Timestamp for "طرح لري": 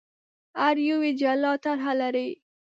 1.63-2.29